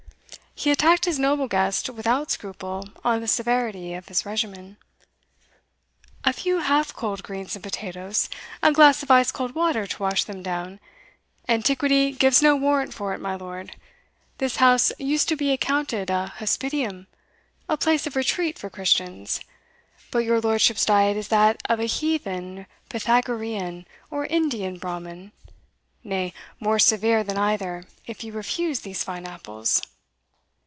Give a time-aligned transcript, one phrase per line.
[0.53, 4.77] He attacked his noble guest without scruple on the severity of his regimen.
[6.23, 8.29] "A few half cold greens and potatoes
[8.61, 10.79] a glass of ice cold water to wash them down
[11.49, 13.75] antiquity gives no warrant for it, my lord.
[14.37, 17.07] This house used to be accounted a hospitium,
[17.67, 19.39] a place of retreat for Christians;
[20.11, 25.31] but your lordship's diet is that of a heathen Pythagorean, or Indian Bramin
[26.03, 29.81] nay, more severe than either, if you refuse these fine apples."